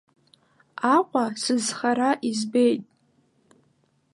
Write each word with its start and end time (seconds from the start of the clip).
Аҟәа 0.95 1.23
сызхара 1.41 2.09
избеит. 2.29 2.83